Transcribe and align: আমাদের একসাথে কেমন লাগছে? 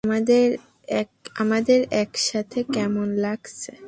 আমাদের 1.35 1.79
একসাথে 1.95 2.59
কেমন 2.73 3.07
লাগছে? 3.17 3.71